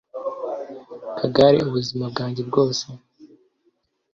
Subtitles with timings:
[1.19, 2.85] kagare ubuzima bwanjye bwose